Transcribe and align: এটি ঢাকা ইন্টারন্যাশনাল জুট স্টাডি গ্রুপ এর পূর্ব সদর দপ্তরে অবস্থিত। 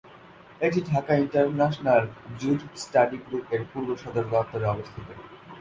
এটি 0.61 0.79
ঢাকা 0.89 1.13
ইন্টারন্যাশনাল 1.15 2.03
জুট 2.39 2.59
স্টাডি 2.83 3.17
গ্রুপ 3.25 3.45
এর 3.55 3.63
পূর্ব 3.71 3.89
সদর 4.03 4.25
দপ্তরে 4.33 4.65
অবস্থিত। 4.65 5.07